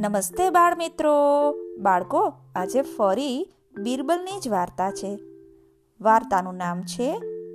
નમસ્તે 0.00 0.50
બાળ 0.50 0.76
મિત્રો 0.76 1.14
બાળકો, 1.78 2.32
આજે 2.56 2.82
ફરી 2.82 3.52
બિરબલની 3.78 4.40
જ 4.40 4.48
વાર્તા 4.48 4.90
છે. 4.90 5.18
વાર્તાનું 6.00 6.54
નામ 6.54 6.82
છે 6.82 7.08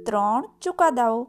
ત્રણ 0.06 0.46
ચુકાદાઓ. 0.62 1.28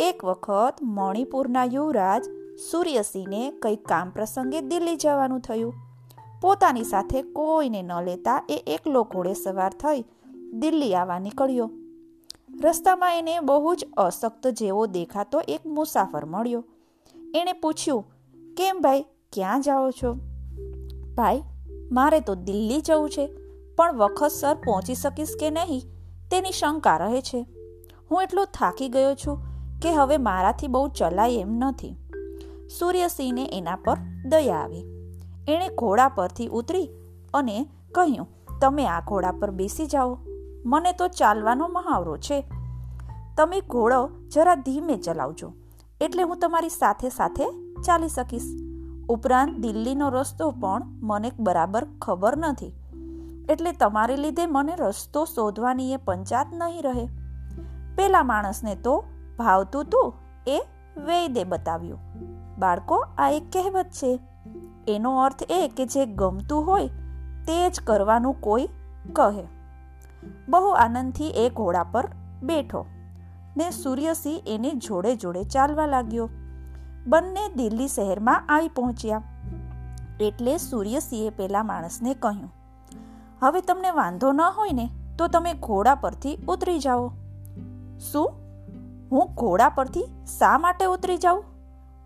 એક 0.00 0.24
વખત 0.24 0.74
મણિપુરના 0.82 1.64
યુવરાજ 1.64 2.24
સૂર્યસિંહને 2.70 3.50
કંઈક 3.50 3.84
કામ 3.88 4.10
પ્રસંગે 4.10 4.60
દિલ્હી 4.60 4.96
જવાનું 4.96 5.40
થયું. 5.40 5.74
પોતાની 6.42 6.84
સાથે 6.84 7.22
કોઈને 7.22 7.82
ન 7.82 7.92
લેતા 8.02 8.46
એ 8.48 8.62
એકલો 8.66 9.02
ઘોડે 9.02 9.34
સવાર 9.34 9.72
થઈ 9.72 10.04
દિલ્હી 10.54 10.94
આવવા 10.94 11.18
નીકળ્યો. 11.18 11.70
રસ્તામાં 12.64 13.18
એને 13.18 13.40
બહુ 13.40 13.74
જ 13.74 13.84
અશક્ત 13.96 14.46
જેવો 14.46 14.86
દેખાતો 14.86 15.40
એક 15.40 15.66
મુસાફર 15.66 16.24
મળ્યો. 16.24 16.64
એણે 17.34 17.52
પૂછ્યું, 17.52 18.04
કેમ 18.56 18.80
ભાઈ 18.80 19.04
ક્યાં 19.32 19.60
જાઓ 19.60 19.90
છો? 19.90 20.12
ભાઈ, 21.16 21.42
મારે 21.92 22.20
તો 22.20 22.34
દિલ્હી 22.34 22.80
જવું 22.80 23.10
છે, 23.10 23.26
પણ 23.76 23.96
વખતસર 23.96 24.54
પહોંચી 24.54 24.94
શકીશ 24.94 25.34
કે 25.40 25.50
નહીં, 25.50 25.82
તેની 26.30 26.52
શંકા 26.52 26.96
રહે 26.96 27.20
છે. 27.20 27.46
હું 28.10 28.22
એટલો 28.22 28.44
થાકી 28.44 28.88
ગયો 28.88 29.14
છું 29.14 29.42
કે 29.82 29.92
હવે 29.92 30.16
મારાથી 30.16 30.68
બહુ 30.68 30.88
ચલાય 30.88 31.34
એમ 31.34 31.52
નથી. 31.52 31.96
સૂર્યસિંહને 32.78 33.44
એના 33.52 33.76
પર 33.76 33.98
દયા 34.30 34.56
આવી. 34.56 34.82
એણે 35.48 35.68
ઘોડા 35.74 36.08
પરથી 36.08 36.46
ઉતરી 36.46 36.88
અને 37.34 37.66
કહ્યું, 37.94 38.58
તમે 38.60 38.86
આ 38.86 39.00
ઘોડા 39.00 39.32
પર 39.32 39.50
બેસી 39.50 39.86
જાઓ. 39.86 40.18
મને 40.66 40.92
તો 40.92 41.08
ચાલવાનો 41.08 41.68
મહાવરો 41.68 42.16
છે. 42.16 42.40
તમે 43.36 43.60
ઘોડો 43.60 44.08
જરા 44.28 44.54
ધીમે 44.54 44.96
ચલાવજો, 44.96 45.52
એટલે 46.00 46.22
હું 46.22 46.38
તમારી 46.38 46.68
સાથે 46.68 47.08
સાથે 47.08 47.46
ચાલી 47.82 48.08
શકીશ. 48.08 48.69
ઉપરાંત 49.10 49.58
દિલ્હીનો 49.58 50.08
રસ્તો 50.08 50.50
પણ 50.50 50.82
મને 51.02 51.32
બરાબર 51.38 51.86
ખબર 52.02 52.36
નથી. 52.36 52.72
એટલે 53.48 53.72
તમારે 53.72 54.16
લીધે 54.16 54.46
મને 54.46 54.76
રસ્તો 54.76 55.24
શોધવાની 55.24 55.92
એ 55.92 55.96
પંચાત 55.96 56.46
નહીં 56.52 56.82
રહે. 56.82 57.06
પેલા 57.96 58.22
માણસને 58.22 58.74
તો 58.74 59.04
ભાવતું 59.38 59.84
તું 59.84 60.14
એ 60.46 60.62
વૈદે 60.96 61.44
બતાવ્યું. 61.44 61.98
બાળકો, 62.58 63.04
આ 63.18 63.28
એક 63.28 63.42
કહેવત 63.52 63.86
છે. 63.86 64.20
એનો 64.88 65.18
અર્થ 65.18 65.42
એ 65.50 65.68
કે 65.76 65.86
જે 65.86 66.06
ગમતું 66.06 66.66
હોય 66.66 66.88
તે 67.46 67.70
જ 67.70 67.80
કરવાનું 67.80 68.40
કોઈ 68.40 68.68
કહે. 69.12 69.44
બહુ 70.48 70.70
આનંદથી 70.70 71.28
એ 71.28 71.50
ઘોડા 71.50 71.82
પર 71.82 72.08
બેઠો 72.42 72.86
ને 73.56 73.70
સૂર્યસિંહ 73.70 74.40
એને 74.46 74.70
જોડે 74.70 75.16
જોડે 75.16 75.44
ચાલવા 75.44 75.86
લાગ્યો. 75.86 76.28
બંને 77.10 77.44
દિલ્હી 77.54 77.88
શહેરમાં 77.88 78.44
આવી 78.48 78.68
પહોંચ્યા. 78.68 79.22
એટલે 80.20 80.56
સૂર્યસિંહે 80.58 81.30
પેલા 81.30 81.62
માણસને 81.62 82.14
કહ્યું, 82.14 82.50
હવે 83.42 83.60
તમને 83.60 83.90
વાંધો 83.90 84.32
ન 84.32 84.40
હોય 84.40 84.72
ને, 84.72 84.86
તો 85.18 85.28
તમે 85.28 85.54
ઘોડા 85.60 85.94
પરથી 85.94 86.36
ઉતરી 86.48 86.78
જાઓ. 86.78 87.08
શું? 88.12 88.28
હું 89.12 89.34
ઘોડા 89.34 89.68
પરથી 89.68 90.06
શા 90.38 90.58
માટે 90.58 90.84
ઉતરી 90.86 91.16
જાઉં? 91.16 91.44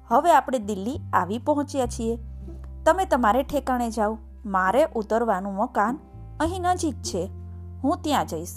હવે 0.08 0.32
આપણે 0.32 0.58
દિલ્હી 0.58 1.00
આવી 1.12 1.38
પહોંચ્યા 1.38 1.86
છીએ. 1.86 2.18
તમે 2.86 3.04
તમારે 3.04 3.42
ઠેકાણે 3.42 3.90
જાઓ. 3.90 4.18
મારે 4.46 4.88
ઉતરવાનું 4.94 5.54
મકાન 5.54 5.98
અહીં 6.40 6.62
નજીક 6.62 6.94
છે. 7.02 7.30
હું 7.84 8.02
ત્યાં 8.02 8.26
જઈશ. 8.26 8.54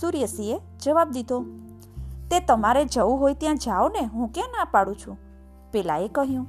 સૂર્યસિંહે 0.00 0.58
જવાબ 0.78 1.10
દીધો, 1.10 1.44
તે 2.30 2.40
તમારે 2.40 2.84
જવું 2.84 3.20
હોય 3.20 3.34
ત્યાં 3.34 3.56
જાઓ 3.56 3.88
ને, 3.88 4.04
હું 4.06 4.32
ક્યાં 4.32 4.48
ના 4.48 4.64
પાડું 4.70 4.96
છું? 4.96 5.25
પેલાએ 5.72 6.08
કહ્યું, 6.08 6.46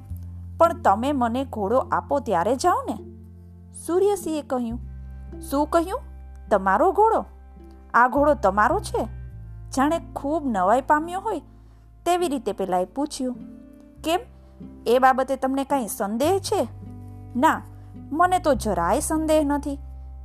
પણ 0.57 0.81
તમે 0.81 1.11
મને 1.11 1.45
ઘોડો 1.45 1.77
આપો 1.77 2.19
ત્યારે 2.19 2.55
જાઓ 2.55 2.81
ને. 2.81 2.97
સૂર્યસિંહે 3.85 4.41
કહ્યું, 4.41 4.79
શું 5.39 5.67
કહ્યું? 5.67 5.99
તમારો 6.49 6.91
ઘોડો? 6.91 7.25
આ 7.93 8.07
ઘોડો 8.07 8.33
તમારો 8.33 8.79
છે? 8.79 9.05
જાણે 9.75 9.99
ખૂબ 10.15 10.43
નવાઈ 10.45 10.81
પામ્યો 10.81 11.19
હોય. 11.19 11.41
તેવી 12.05 12.27
રીતે 12.27 12.51
પેલાએ 12.51 12.85
પૂછ્યું, 12.85 13.35
કેમ? 14.03 14.19
એ 14.87 14.99
બાબતે 14.99 15.35
તમને 15.35 15.63
કાંઈ 15.63 15.87
સંદેહ 15.87 16.39
છે? 16.39 16.67
ના, 17.35 17.61
મને 18.11 18.39
તો 18.39 18.53
જરાય 18.53 18.99
સંદેહ 18.99 19.43
નથી. 19.45 19.79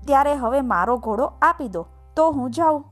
ત્યારે 0.07 0.35
હવે 0.35 0.61
મારો 0.61 0.99
ઘોડો 0.99 1.33
આપી 1.43 1.69
દો, 1.69 1.87
તો 2.17 2.31
હું 2.31 2.51
જાઉં. 2.51 2.85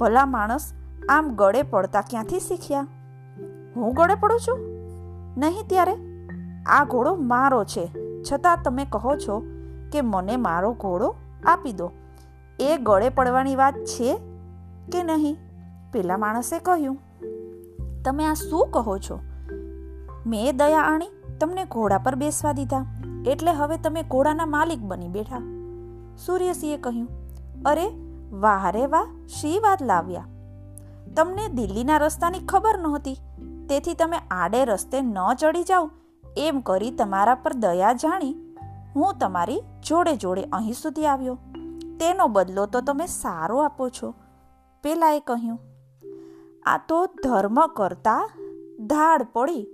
ભલા 0.00 0.26
માણસ 0.26 0.72
આમ 1.08 1.34
ગળે 1.34 1.62
પડતા 1.62 2.00
ક્યાંથી 2.00 2.40
શીખ્યા? 2.40 2.86
હું 3.76 3.94
ગળે 3.94 4.14
પડું 4.14 4.40
છું? 4.40 4.73
નહીં 5.36 5.68
ત્યારે? 5.68 5.92
આ 6.66 6.84
ઘોડો 6.84 7.14
મારો 7.14 7.64
છે. 7.64 7.90
છતાં 8.32 8.58
તમે 8.62 8.84
કહો 8.84 9.16
છો 9.16 9.42
કે 9.92 10.00
મને 10.00 10.36
મારો 10.36 10.72
ઘોડો 10.72 11.14
આપી 11.46 11.72
દો. 11.72 11.90
એ 12.60 12.76
ગળે 12.76 13.08
પડવાની 13.08 13.56
વાત 13.56 13.74
છે 13.74 14.16
કે 14.92 15.02
નહીં? 15.02 15.36
પેલા 15.92 16.16
માણસે 16.16 16.58
કહ્યું. 16.58 16.98
તમે 18.02 18.26
આ 18.26 18.34
શું 18.34 18.68
કહો 18.70 18.98
છો? 18.98 19.20
મેં 20.26 20.56
દયા 20.56 20.80
આણી 20.80 21.06
તમને 21.40 21.64
ઘોડા 21.64 21.98
પર 21.98 22.14
બેસવા 22.14 22.52
દીધા. 22.52 22.86
એટલે 23.26 23.52
હવે 23.52 23.76
તમે 23.76 24.02
ઘોડાના 24.02 24.46
માલિક 24.46 24.80
બની 24.80 25.08
બેઠા. 25.08 25.38
સૂર્યસિંહે 26.26 26.76
કહ્યું. 26.76 27.08
અરે, 27.66 27.90
વાહ 28.32 28.70
રે 28.70 28.86
વાહ, 28.86 29.26
શી 29.26 29.58
વાત 29.58 29.82
લાવ્યા? 29.82 30.24
તમને 31.16 31.48
દિલ્હીના 31.48 31.96
રસ્તાની 31.96 32.38
ખબર 32.38 32.78
નહોતી. 32.78 33.16
તેથી 33.68 33.94
તમે 33.94 34.18
આડે 34.30 34.64
રસ્તે 34.64 34.98
ન 35.02 35.18
ચડી 35.40 35.64
જાઓ, 35.64 35.90
એમ 36.36 36.60
કરી 36.60 36.90
તમારા 36.90 37.34
પર 37.34 37.52
દયા 37.52 37.92
જાણી 37.92 38.34
હું 38.96 39.18
તમારી 39.18 39.60
જોડે 39.82 40.16
જોડે 40.16 40.42
અહીં 40.52 40.72
સુધી 40.72 41.06
આવ્યો. 41.06 41.38
તેનો 42.00 42.26
બદલો 42.28 42.66
તો 42.66 42.80
તમે 42.80 43.06
સારો 43.06 43.58
આપો 43.58 43.88
છો, 43.88 44.14
પેલાએ 44.84 45.20
કહ્યું. 45.20 45.58
આ 46.66 46.78
તો 46.88 47.06
ધર્મ 47.06 47.66
કરતા 47.66 48.30
ધાડ 48.86 49.26
પડી. 49.32 49.66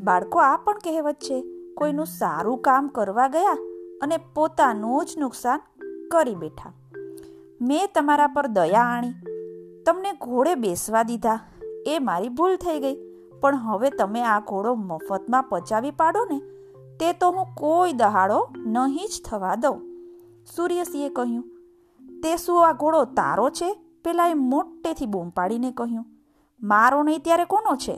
બાળકો, 0.00 0.38
આ 0.38 0.56
પણ 0.56 0.84
કહેવત 0.84 1.14
છે, 1.14 1.42
કોઈનું 1.76 2.06
સારું 2.06 2.58
કામ 2.58 2.88
કરવા 2.88 3.28
ગયા 3.28 3.56
અને 4.02 4.16
પોતાનું 4.16 5.04
જ 5.04 5.18
નુકસાન 5.18 5.60
કરી 6.10 6.34
બેઠા. 6.34 6.72
મેં 7.60 7.88
તમારા 7.94 8.26
પર 8.26 8.46
દયા 8.46 8.80
આણી, 8.80 9.12
તમને 9.86 10.12
ઘોડે 10.20 10.54
બેસવા 10.54 11.02
દીધા. 11.02 11.38
એ 11.86 11.98
મારી 11.98 12.28
ભૂલ 12.28 12.56
થઈ 12.56 12.80
ગઈ. 12.80 12.96
પણ 13.40 13.56
હવે 13.56 13.90
તમે 13.90 14.22
આ 14.22 14.40
ઘોડો 14.40 14.74
મફતમાં 14.74 15.42
પચાવી 15.42 15.90
પાડો 15.90 16.24
ને, 16.30 16.38
તે 17.00 17.12
તો 17.12 17.30
હું 17.30 17.46
કોઈ 17.54 17.92
દહાડો 17.92 18.48
નહીં 18.66 19.08
જ 19.08 19.22
થવા 19.24 19.54
દઉં. 19.54 19.78
સૂર્યસિંહે 20.56 21.08
કહ્યું, 21.08 21.44
તે 22.22 22.36
શું 22.36 22.68
આ 22.68 22.72
ઘોડો 22.72 23.04
તારો 23.04 23.50
છે? 23.50 23.70
પેલા 24.04 24.26
એ 24.26 24.34
મોટેથી 24.34 25.06
બૂમ 25.06 25.30
પાડીને 25.30 25.70
કહ્યું, 25.72 26.04
મારો 26.60 27.02
નહીં 27.02 27.20
ત્યારે 27.20 27.44
કોનો 27.44 27.76
છે? 27.76 27.96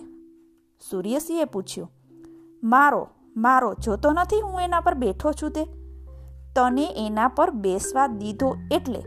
સૂર્યસિંહે 0.91 1.44
પૂછ્યું, 1.44 1.91
મારો 2.62 3.09
મારો 3.37 3.75
જોતો 3.75 4.10
નથી 4.10 4.41
હું 4.41 4.60
એના 4.60 4.81
પર 4.81 4.94
બેઠો 4.94 5.32
છું 5.32 5.50
તે? 5.50 5.64
તને 6.56 6.87
એના 7.06 7.28
પર 7.28 7.50
બેસવા 7.50 8.06
દીધો 8.06 8.54
એટલે? 8.72 9.03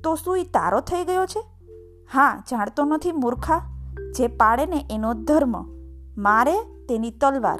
તો 0.00 0.14
શું 0.14 0.38
એ 0.38 0.44
તારો 0.44 0.80
થઈ 0.80 1.04
ગયો 1.04 1.26
છે? 1.26 1.40
હા, 2.12 2.42
જાણતો 2.50 2.84
નથી 2.84 3.12
મૂર્ખા. 3.12 3.60
જે 4.16 4.26
પાડે 4.26 4.66
ને 4.66 4.86
એનો 4.90 5.14
ધર્મ, 5.14 5.62
મારે 6.18 6.86
તેની 6.86 7.10
તલવાર 7.10 7.58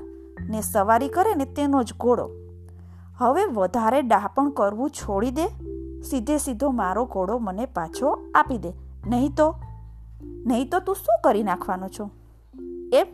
ને 0.49 0.61
સવારી 0.61 1.09
કરે 1.09 1.35
ને 1.35 1.45
તેનો 1.45 1.83
જ 1.83 1.93
ઘોડો. 2.01 2.31
હવે 3.17 3.45
વધારે 3.45 4.03
ડાપણ 4.03 4.51
કરવું 4.51 4.91
છોડી 4.91 5.31
દે, 5.31 5.47
સીધે 6.03 6.39
સીધો 6.39 6.71
મારો 6.71 7.05
ઘોડો 7.05 7.39
મને 7.39 7.67
પાછો 7.67 8.33
આપી 8.35 8.59
દે. 8.59 8.73
નહીં 9.07 9.35
તો 9.35 9.55
નહીં 10.47 10.71
તો 10.71 10.81
તું 10.81 10.95
શું 10.95 11.21
કરી 11.25 11.43
નાખવાનો 11.43 11.89
છો? 11.89 12.11
એમ 12.93 13.07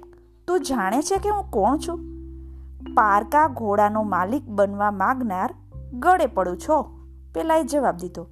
તું 0.47 0.61
જાણે 0.61 1.03
છે 1.03 1.19
કે 1.19 1.29
હું 1.29 1.51
કોણ 1.51 1.79
છું? 1.79 1.99
પારકા 2.95 3.49
ઘોડાનો 3.49 4.03
માલિક 4.03 4.49
બનવા 4.49 4.91
માગનાર 4.91 5.55
ગળે 5.93 6.27
પડું 6.27 6.57
છો? 6.57 6.83
પેલાએ 7.35 7.65
જવાબ 7.65 7.97
દીધો. 7.97 8.27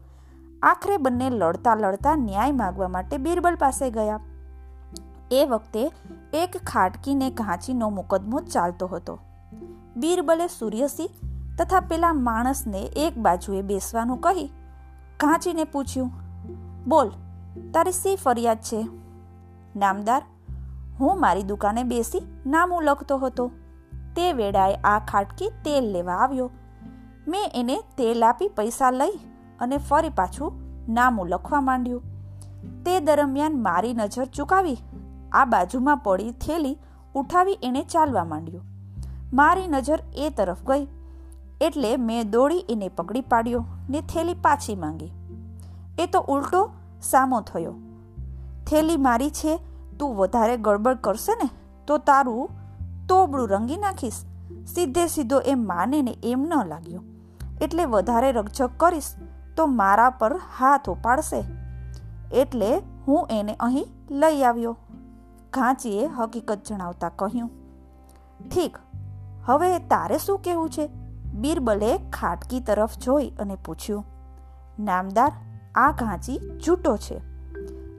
આખરે 0.63 0.97
બંને 0.97 1.31
લડતા 1.31 1.75
લડતા 1.75 2.17
ન્યાય 2.17 2.53
માગવા 2.53 2.89
માટે 2.89 3.19
બિરબલ 3.19 3.57
પાસે 3.57 3.91
ગયા. 3.91 4.21
એ 5.33 5.45
વખતે 5.45 5.83
એક 6.33 6.57
ખાટકીને 6.67 7.31
ઘાંચીનો 7.31 7.91
મુકદમો 7.91 8.41
ચાલતો 8.53 8.87
હતો. 8.87 9.19
બીરબલે 9.97 10.47
સૂર્યસિંહ 10.49 11.13
તથા 11.59 11.81
પેલા 11.81 12.13
માણસને 12.13 12.83
એક 12.97 13.19
બાજુએ 13.19 13.63
બેસવાનું 13.63 14.21
કહી 14.21 14.49
ઘાંચીને 15.21 15.65
પૂછ્યું, 15.65 16.11
બોલ, 16.85 17.11
તારી 17.75 17.93
શી 17.93 18.17
ફરિયાદ 18.17 18.61
છે? 18.61 18.81
નામદાર, 19.77 20.23
હું 21.01 21.21
મારી 21.21 21.43
દુકાને 21.43 21.83
બેસી 21.83 22.23
નામું 22.47 22.83
લખતો 22.83 23.19
હતો. 23.19 23.51
તે 24.17 24.33
વેળાએ 24.33 24.75
આ 24.75 24.99
ખાટકી 25.09 25.51
તેલ 25.65 25.85
લેવા 25.85 26.15
આવ્યો. 26.15 26.51
મેં 27.29 27.51
એને 27.55 27.77
તેલ 27.97 28.25
આપી 28.25 28.49
પૈસા 28.49 28.91
લઈ 28.91 29.19
અને 29.61 29.77
ફરી 29.77 30.09
પાછું 30.09 30.53
નામું 30.89 31.29
લખવા 31.29 31.61
માંડ્યું. 31.61 32.03
તે 32.85 33.01
દરમિયાન 33.01 33.63
મારી 33.63 33.95
નજર 33.95 34.25
ચૂકાવી 34.25 34.79
આ 35.33 35.45
બાજુમાં 35.45 35.99
પડી 35.99 36.33
થેલી 36.41 36.77
ઉઠાવી 37.15 37.59
એણે 37.63 37.83
ચાલવા 37.85 38.25
માંડ્યું. 38.25 38.65
મારી 39.33 39.69
નજર 39.69 40.01
એ 40.17 40.31
તરફ 40.31 40.63
ગઈ, 40.67 40.85
એટલે 41.61 41.91
મેં 41.97 42.31
દોડી 42.31 42.65
એને 42.69 42.89
પકડી 42.89 43.21
પાડ્યો 43.21 43.65
ને 43.91 44.01
થેલી 44.01 44.35
પાછી 44.35 44.75
માંગી. 44.75 45.13
એ 45.99 46.07
તો 46.07 46.21
ઉલટો 46.29 46.63
સામો 47.03 47.41
થયો. 47.41 47.75
થેલી 48.67 48.97
મારી 48.97 49.31
છે, 49.31 49.55
તું 49.99 50.17
વધારે 50.17 50.57
ગડબડ 50.57 51.01
કરશે 51.01 51.35
ને, 51.43 51.49
તો 51.87 51.99
તારું 51.99 52.49
તોબડું 53.09 53.49
રંગી 53.49 53.77
નાખીશ. 53.77 54.21
સીધે 54.67 55.07
સીધો 55.07 55.39
એ 55.39 55.55
માને 55.55 55.99
ને 56.03 56.15
એમ 56.25 56.43
ન 56.43 56.55
લાગ્યો. 56.69 57.03
એટલે 57.61 57.85
વધારે 57.85 58.33
રકઝક 58.33 58.71
કરીશ, 58.77 59.11
તો 59.57 59.67
મારા 59.67 60.11
પર 60.11 60.33
હાથ 60.59 60.89
ઉપાડશે. 60.91 61.41
એટલે 62.33 62.71
હું 63.07 63.27
એને 63.31 63.55
અહીં 63.61 63.89
લઈ 64.11 64.43
આવ્યો. 64.43 64.77
ઘાંચીએ 65.53 66.07
હકીકત 66.09 66.63
જણાવતા 66.69 67.09
કહ્યું, 67.09 67.51
ઠીક, 68.51 68.79
હવે 69.47 69.79
તારે 69.79 70.19
શું 70.19 70.39
કહેવું 70.39 70.71
છે? 70.71 70.87
બિરબલે 71.35 71.91
ખાટકી 72.13 72.61
તરફ 72.61 72.97
જોઈ 72.99 73.31
અને 73.41 73.57
પૂછ્યું, 73.65 74.05
નામદાર, 74.81 75.33
આ 75.75 75.93
ઘાંચી 75.93 76.39
જૂટો 76.65 76.97
છે. 76.97 77.21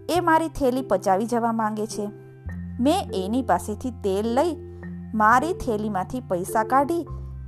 એ 0.09 0.19
મારી 0.19 0.49
થેલી 0.49 0.81
પચાવી 0.81 1.25
જવા 1.25 1.51
માંગે 1.51 1.87
છે. 1.87 2.05
મેં 2.79 3.09
એની 3.13 3.41
પાસેથી 3.41 3.91
તેલ 4.03 4.27
લઈ 4.33 4.53
મારી 5.13 5.53
થેલીમાંથી 5.53 6.21
પૈસા 6.21 6.63
કાઢી 6.63 7.03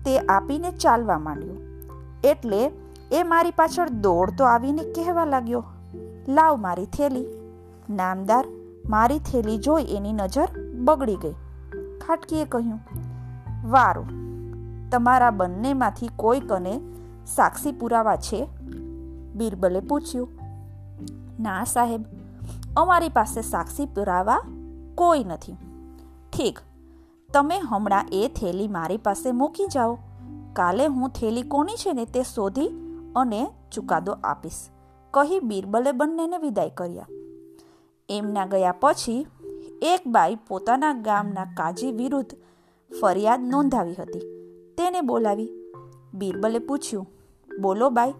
તે 0.05 0.17
આપીને 0.19 0.71
ચાલવા 0.71 1.19
માંડ્યું. 1.19 1.59
એટલે 2.23 2.61
એ 3.11 3.23
મારી 3.23 3.51
પાછળ 3.51 3.89
દોડતો 3.89 4.45
આવીને 4.45 4.83
કહેવા 4.93 5.25
લાગ્યો, 5.25 5.63
લાવ 6.27 6.55
મારી 6.57 6.85
થેલી. 6.85 7.25
નામદાર 7.89 8.45
મારી 8.89 9.19
થેલી 9.19 9.57
જોઈ 9.57 9.83
એની 9.89 10.13
નજર 10.13 10.49
બગડી 10.79 11.15
ગઈ. 11.15 11.35
ખાટકીએ 12.01 12.45
કહ્યું, 12.45 12.79
વારું, 13.71 14.09
તમારા 14.89 15.31
બંનેમાંથી 15.31 16.09
કોઈ 16.15 16.39
કને 16.39 16.73
સાક્ષી 17.25 17.71
પુરાવા 17.71 18.15
છે? 18.15 18.47
બિરબલે 19.33 19.79
પૂછ્યું, 19.79 20.29
ના, 21.39 21.63
સાહેબ, 21.63 22.05
અમારી 22.77 23.09
પાસે 23.09 23.41
સાક્ષી 23.41 23.85
પુરાવા 23.85 24.39
કોઈ 24.95 25.23
નથી. 25.23 25.57
ઠીક, 26.33 26.59
તમે 27.33 27.59
હમણાં 27.59 28.05
એ 28.11 28.27
થેલી 28.27 28.67
મારી 28.67 28.97
પાસે 28.97 29.31
મૂકી 29.31 29.67
જાઓ. 29.73 29.97
કાલે 30.53 30.85
હું 30.85 31.09
થેલી 31.09 31.41
કોની 31.41 31.75
છે 31.75 31.93
ને 31.93 32.05
તે 32.05 32.23
શોધી 32.35 32.69
અને 33.15 33.41
ચુકાદો 33.71 34.17
આપીશ, 34.23 34.63
કહી 35.13 35.39
બિરબલે 35.39 35.91
બંનેને 35.91 36.37
વિદાય 36.37 36.69
કર્યા. 36.69 37.07
એમના 38.09 38.45
ગયા 38.45 38.73
પછી 38.79 39.27
એક 39.81 40.07
બાઈ 40.07 40.35
પોતાના 40.35 40.93
ગામના 40.93 41.45
કાજી 41.45 41.91
વિરુદ્ધ 41.91 42.35
ફરિયાદ 43.01 43.43
નોંધાવી 43.43 43.95
હતી. 43.95 44.19
તેને 44.77 45.01
બોલાવી 45.01 45.51
બિરબલે 46.13 46.59
પૂછ્યું, 46.59 47.07
બોલો 47.61 47.89
બાઈ, 47.89 48.13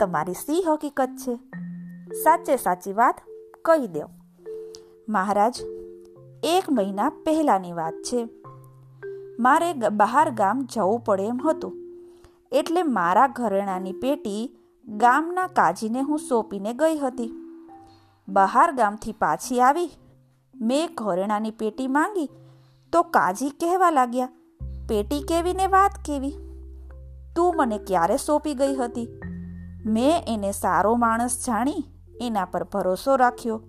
તમારી 0.00 0.32
સી 0.32 0.62
હકીકત 0.62 1.08
છે? 1.08 1.36
સાચે 2.14 2.56
સાચી 2.56 2.92
વાત 2.92 3.20
કહી 3.64 3.86
દો. 3.86 4.00
મહારાજ, 5.08 5.60
એક 6.42 6.64
મહિના 6.70 7.08
પહેલાંની 7.08 7.72
વાત 7.72 7.92
છે. 7.92 8.28
મારે 9.38 9.72
બહાર 9.72 10.30
ગામ 10.30 10.66
જવું 10.74 11.00
પડે 11.00 11.26
એમ 11.26 11.40
હતું. 11.48 11.72
એટલે 12.52 12.82
મારા 12.82 13.26
ઘરેણાની 13.26 13.92
પેટી 13.92 14.56
ગામના 14.88 15.46
કાજીને 15.46 16.00
હું 16.00 16.18
સોંપીને 16.18 16.72
ગઈ 16.72 16.98
હતી. 16.98 17.39
બહાર 18.30 18.72
ગામથી 18.72 19.12
પાછી 19.12 19.60
આવી. 19.60 19.90
મેં 20.54 20.94
ઘરેણાની 20.94 21.50
પેટી 21.50 21.86
માંગી 21.86 22.28
તો 22.92 23.02
કાજી 23.02 23.50
કહેવા 23.50 23.90
લાગ્યા, 23.90 24.28
પેટી 24.88 25.22
કેવી 25.28 25.52
ને 25.52 25.66
વાત 25.66 25.98
કેવી? 26.04 26.36
તું 27.36 27.54
મને 27.56 27.78
ક્યારે 27.78 28.16
સોંપી 28.16 28.54
ગઈ 28.54 28.76
હતી? 28.76 29.08
મેં 29.86 30.24
એને 30.28 30.52
સારો 30.52 30.94
માણસ 30.94 31.36
જાણી 31.46 31.84
એના 32.20 32.44
પર 32.44 32.64
ભરોસો 32.64 33.16
રાખ્યો. 33.16 33.60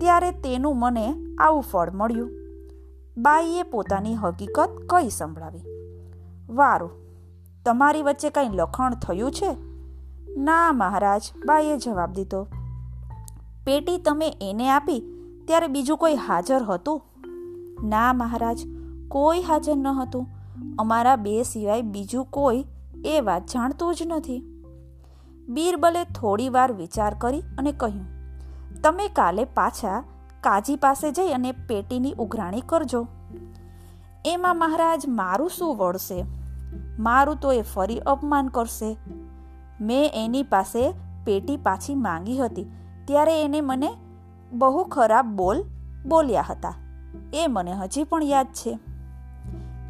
ત્યારે 0.00 0.30
તેનું 0.30 0.78
મને 0.78 1.06
આવું 1.38 1.62
ફળ 1.62 1.90
મળ્યું. 1.90 2.30
બાઈએ 3.16 3.62
પોતાની 3.62 4.14
હકીકત 4.14 4.80
કઈ 4.90 5.10
સંભળાવી? 5.10 5.64
વારું, 6.50 6.90
તમારી 7.64 8.02
વચ્ચે 8.02 8.30
કંઈ 8.30 8.56
લખણ 8.56 8.94
થયું 8.94 9.32
છે? 9.32 9.52
ના 10.36 10.72
મહારાજ, 10.72 11.22
બાઈએ 11.46 11.76
જવાબ 11.76 12.12
દીધો. 12.12 12.46
પેટી 13.66 13.98
તમે 13.98 14.28
એને 14.40 14.70
આપી 14.70 15.00
ત્યારે 15.46 15.66
બીજું 15.66 15.98
કોઈ 15.98 16.14
હાજર 16.14 16.62
હતું? 16.62 17.02
ના, 17.88 18.12
મહારાજ, 18.12 18.60
કોઈ 19.08 19.42
હાજર 19.42 19.76
ન 19.76 19.86
હતું. 19.86 20.26
અમારા 20.78 21.16
બે 21.16 21.42
સિવાય 21.42 21.82
બીજું 21.82 22.24
કોઈ 22.30 22.64
એ 23.04 23.20
વાત 23.20 23.46
જાણતું 23.46 23.94
જ 23.94 24.02
નથી. 24.06 24.40
બીરબલે 25.48 26.04
થોડી 26.04 26.48
વાર 26.48 26.72
વિચાર 26.72 27.14
કરી 27.14 27.42
અને 27.58 27.72
કહ્યું, 27.72 28.06
તમે 28.82 29.08
કાલે 29.08 29.44
પાછા 29.44 30.04
કાજી 30.40 30.76
પાસે 30.76 31.10
જઈ 31.10 31.32
અને 31.32 31.52
પેટીની 31.52 32.14
ઉઘરાણી 32.18 32.60
કરજો. 32.60 33.06
એમાં 34.24 34.58
મહારાજ, 34.58 35.06
મારું 35.08 35.50
શું 35.50 35.76
વળશે? 35.76 36.24
મારું 36.98 37.40
તો 37.40 37.52
એ 37.52 37.62
ફરી 37.62 37.98
અપમાન 38.06 38.48
કરશે. 38.48 38.96
મેં 39.80 40.10
એની 40.14 40.42
પાસે 40.42 40.92
પેટી 41.24 41.56
પાછી 41.56 41.94
માંગી 41.94 42.38
હતી. 42.38 42.66
ત્યારે 43.04 43.42
એને 43.44 43.60
મને 43.60 43.90
બહુ 44.52 44.84
ખરાબ 44.84 45.26
બોલ 45.26 45.64
બોલ્યા 46.06 46.44
હતા. 46.50 46.74
એ 47.34 47.46
મને 47.48 47.72
હજી 47.72 48.04
પણ 48.04 48.22
યાદ 48.22 48.46
છે. 48.46 48.78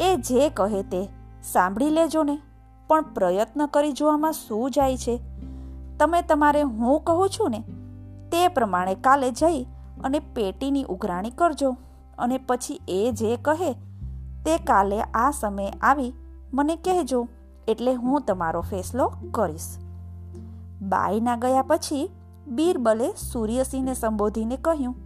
એ 0.01 0.17
જે 0.17 0.49
કહે 0.49 0.83
તે 0.83 1.09
સાંભળી 1.43 1.91
લેજો 1.91 2.23
ને, 2.23 2.39
પણ 2.89 3.03
પ્રયત્ન 3.03 3.67
કરી 3.67 3.93
જોવામાં 3.93 4.33
શું 4.33 4.71
જાય 4.71 4.97
છે? 4.97 5.21
તમે 5.99 6.23
તમારે 6.23 6.63
હું 6.63 7.05
કહું 7.05 7.29
છું 7.29 7.51
ને, 7.51 7.61
તે 8.31 8.49
પ્રમાણે 8.49 8.95
કાલે 8.95 9.31
જઈ 9.31 9.63
અને 10.05 10.19
પેટીની 10.19 10.85
ઉઘરાણી 10.85 11.31
કરજો 11.31 11.77
અને 12.19 12.39
પછી 12.39 12.81
એ 12.89 13.13
જે 13.13 13.37
કહે 13.37 13.73
તે 14.45 14.57
કાલે 14.59 15.01
આ 15.03 15.31
સમયે 15.31 15.71
આવી 15.71 16.13
મને 16.55 16.77
કહેજો, 16.77 17.29
એટલે 17.69 17.95
હું 17.95 18.21
તમારો 18.21 18.61
ફેસલો 18.61 19.13
કરીશ. 19.31 19.77
બાઈના 20.83 21.37
ગયા 21.37 21.63
પછી 21.63 22.11
બીરબલે 22.47 23.13
સૂર્યસિંહને 23.33 23.95
સંબોધીને 23.95 24.57
કહ્યું, 24.57 24.97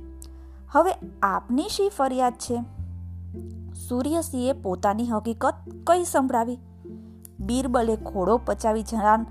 હવે 0.72 0.92
આપની 1.22 1.68
શી 1.68 1.88
ફરિયાદ 1.88 2.32
છે? 2.32 2.62
સૂર્યસિંહે 3.88 4.52
પોતાની 4.52 5.06
હકીકત 5.06 5.54
કઈ 5.86 6.04
સંભળાવી? 6.04 6.58
બીરબલે 7.40 7.96
ઘોડો 7.96 8.40
પચાવી 8.44 8.82
જણાન 8.82 9.26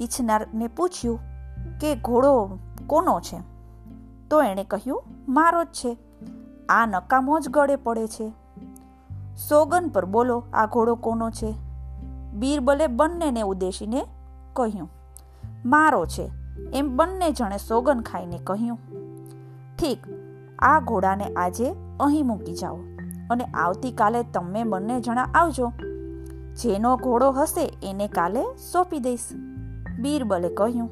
ઈચ્છનારને 0.00 0.66
પૂછ્યું 0.66 1.18
કે, 1.80 1.94
ઘોડો 1.96 2.58
કોનો 2.86 3.20
છે? 3.20 3.36
તો 4.30 4.42
એણે 4.42 4.64
કહ્યું, 4.64 5.02
મારો 5.28 5.64
જ 5.64 5.66
છે. 5.66 5.98
આ 6.68 6.86
નકામો 6.86 7.40
જ 7.40 7.48
ગળે 7.48 7.76
પડે 7.76 8.06
છે. 8.06 8.32
સોગન 9.48 9.88
પર 9.88 10.04
બોલો, 10.04 10.44
આ 10.52 10.66
ઘોડો 10.66 10.94
કોનો 10.94 11.30
છે? 11.30 11.54
બીરબલે 12.32 12.86
બંનેને 12.86 13.42
ઉદ્દેશીને 13.42 14.06
કહ્યું, 14.52 14.90
મારો 15.64 16.06
છે. 16.06 16.43
એમ 16.78 16.86
બંને 16.96 17.26
જણે 17.38 17.58
સોગન 17.58 18.00
ખાઈને 18.06 18.38
કહ્યું, 18.46 18.78
ઠીક, 19.78 20.00
આ 20.68 20.78
ઘોડાને 20.88 21.26
આજે 21.32 21.66
અહીં 22.00 22.26
મૂકી 22.26 22.54
જાઓ 22.60 22.78
અને 23.30 23.44
આવતીકાલે 23.64 24.22
તમે 24.34 24.62
બંને 24.64 24.96
જણા 25.00 25.26
આવજો. 25.40 25.68
જેનો 26.62 26.90
ઘોડો 26.96 27.28
હશે 27.32 27.64
એને 27.90 28.08
કાલે 28.08 28.42
સોંપી 28.70 29.02
દઈશ. 29.06 29.26
બીરબલે 30.00 30.50
કહ્યું, 30.60 30.88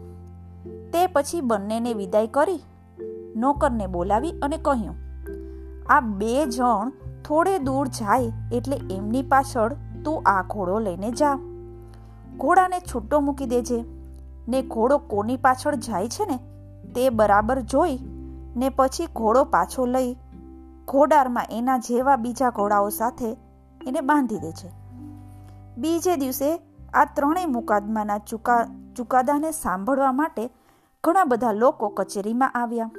તે 0.92 1.02
પછી 1.06 1.40
બંનેને 1.40 1.94
વિદાય 2.00 2.30
કરી 2.36 2.60
નોકરને 3.36 3.86
બોલાવી 3.86 4.32
અને 4.42 4.58
કહ્યું, 4.68 4.96
આ 5.88 6.00
બે 6.20 6.34
જણ 6.46 6.92
થોડે 7.24 7.56
દૂર 7.58 7.90
જાય 7.98 8.30
એટલે 8.52 8.78
એમની 8.90 9.24
પાછળ 9.32 9.74
તું 10.04 10.30
આ 10.34 10.42
ઘોડો 10.54 10.78
લઈને 10.86 11.10
જા. 11.22 11.34
ઘોડાને 12.36 12.80
છૂટો 12.80 13.20
મૂકી 13.20 13.46
દેજે. 13.46 13.80
ને 14.48 14.62
ઘોડો 14.62 14.98
કોની 14.98 15.36
પાછળ 15.36 15.74
જાય 15.74 16.08
છે 16.08 16.24
ને 16.24 16.36
તે 16.92 17.10
બરાબર 17.10 17.60
જોઈ 17.60 17.98
ને 18.56 18.68
પછી 18.68 19.06
ઘોડો 19.16 19.44
પાછો 19.44 19.86
લઈ 19.86 20.16
ઘોડારમાં 20.84 21.44
એના 21.50 21.78
જેવા 21.78 22.16
બીજા 22.16 22.50
ઘોડાઓ 22.50 22.88
સાથે 22.88 23.32
એને 23.86 24.00
બાંધી 24.00 24.38
દે 24.38 24.52
છે. 24.52 24.70
બીજે 25.78 26.16
દિવસે 26.16 26.62
આ 26.94 27.04
ત્રણેય 27.04 27.46
મુકાદમાના 27.46 28.18
ચુકા, 28.18 28.66
ચુકાદાને 28.96 29.50
સાંભળવા 29.50 30.12
માટે 30.12 30.50
ઘણા 31.04 31.24
બધા 31.24 31.52
લોકો 31.52 31.88
કચેરીમાં 31.88 32.50
આવ્યા. 32.50 32.90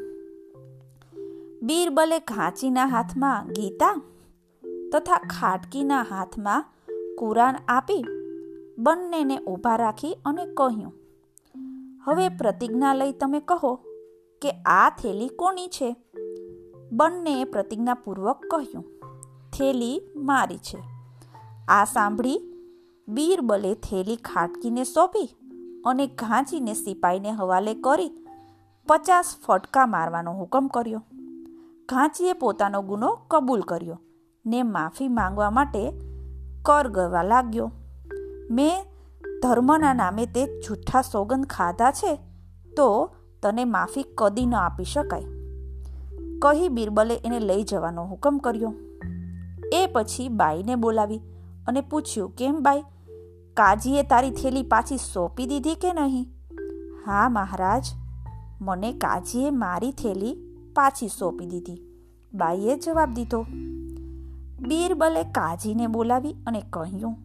બીરબલે 1.63 2.19
ઘાંચીના 2.19 2.85
હાથમાં 2.85 3.47
ગીતા 3.47 4.01
તથા 4.93 5.17
ખાટકીના 5.17 6.01
હાથમાં 6.01 6.65
કુરાન 7.19 7.55
આપી 7.67 8.05
બંનેને 8.77 9.37
ઊભા 9.37 9.75
રાખી 9.75 10.13
અને 10.25 10.45
કહ્યું 10.45 11.02
હવે 12.07 12.29
પ્રતિજ્ઞા 12.29 12.93
લઈ 12.93 13.11
તમે 13.11 13.39
કહો 13.39 13.75
કે 14.41 14.49
આ 14.51 14.89
થેલી 14.89 15.27
કોની 15.27 15.67
છે? 15.67 15.95
બંનેએ 16.91 17.43
પ્રતિજ્ઞાપૂર્વક 17.43 18.41
કહ્યું, 18.51 18.85
થેલી 19.53 20.01
મારી 20.15 20.57
છે. 20.57 20.79
આ 21.69 21.85
સાંભળી 21.85 22.39
બીરબલે 23.07 23.73
થેલી 23.73 24.15
ખાટકીને 24.15 24.83
સોંપી 24.83 25.29
અને 25.85 26.07
ઘાંચીને 26.07 26.73
સિપાઈને 26.73 27.31
હવાલે 27.31 27.73
કરી 27.73 28.11
પચાસ 28.87 29.35
ફટકા 29.47 29.85
મારવાનો 29.85 30.31
હુકમ 30.31 30.67
કર્યો. 30.67 31.03
ઘાંચીએ 31.89 32.33
પોતાનો 32.33 32.81
ગુનો 32.81 33.15
કબૂલ 33.27 33.61
કર્યો 33.61 33.99
ને 34.45 34.63
માફી 34.63 35.07
માંગવા 35.07 35.49
માટે 35.49 35.91
કર 36.65 36.87
ગવા 36.87 37.23
લાગ્યો. 37.23 37.71
મેં 38.51 38.92
ધર્મના 39.43 39.93
નામે 39.93 40.25
તે 40.25 40.45
જૂઠા 40.45 41.01
સોગંદ 41.01 41.45
ખાધા 41.45 41.91
છે, 41.91 42.15
તો 42.77 43.15
તને 43.43 43.65
માફી 43.65 44.05
કદી 44.17 44.45
ન 44.45 44.55
આપી 44.55 44.83
શકાય. 44.83 45.23
કહી 46.41 46.69
બિરબલે 46.69 47.15
એને 47.15 47.39
લઈ 47.39 47.63
જવાનો 47.63 48.03
હુકમ 48.03 48.37
કર્યો. 48.37 48.73
એ 49.73 49.87
પછી 49.87 50.29
બાઈને 50.29 50.75
બોલાવી 50.75 51.21
અને 51.67 51.81
પૂછ્યું, 51.81 52.29
કેમ 52.29 52.61
બાઈ? 52.61 52.81
કાજીએ 53.53 54.03
તારી 54.03 54.31
થેલી 54.31 54.63
પાછી 54.63 54.97
સોંપી 54.97 55.45
દીધી 55.45 55.75
કે 55.75 55.93
નહીં? 55.93 56.27
હા, 57.05 57.29
મહારાજ, 57.29 57.85
મને 58.61 58.93
કાજીએ 58.93 59.49
મારી 59.49 59.91
થેલી 59.91 60.35
પાછી 60.75 61.07
સોંપી 61.07 61.45
દીધી. 61.45 61.81
બાઈએ 62.33 62.75
જવાબ 62.75 63.13
દીધો. 63.13 63.45
બીરબલે 64.67 65.23
કાજીને 65.23 65.87
બોલાવી 65.87 66.35
અને 66.47 66.61
કહ્યું, 66.69 67.17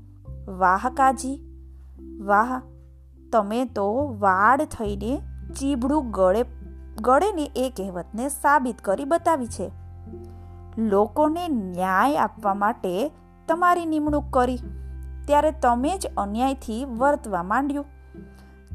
વાહ 0.58 0.90
કાજી 0.96 1.47
વાહ, 2.18 2.62
તમે 3.32 3.64
તો 3.64 3.88
વાડ 4.18 4.62
થઈને 4.62 5.12
ચીબડું 5.56 6.10
ગળે, 6.10 6.44
ગળેની 7.00 7.50
એ 7.56 7.68
કહેવતને 7.76 8.28
સાબિત 8.28 8.80
કરી 8.80 9.04
બતાવી 9.04 9.46
છે. 9.46 9.70
લોકોને 10.78 11.44
ન્યાય 11.48 12.16
આપવા 12.16 12.54
માટે 12.54 13.10
તમારી 13.48 13.86
નિમણૂક 13.86 14.32
કરી, 14.32 14.58
ત્યારે 15.26 15.50
તમે 15.50 15.98
જ 15.98 16.10
અન્યાયથી 16.16 16.84
વર્તવા 16.84 17.42
માંડ્યું. 17.42 17.86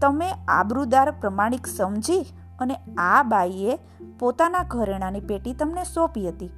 તમે 0.01 0.29
આબરૂદાર 0.47 1.11
પ્રમાણિક 1.11 1.67
સમજી 1.67 2.23
અને 2.59 2.75
આ 2.97 3.23
બાઈએ 3.23 3.77
પોતાના 4.19 4.63
ઘરેણાની 4.63 5.19
પેટી 5.19 5.53
તમને 5.53 5.83
સોંપી 5.83 6.27
હતી, 6.29 6.51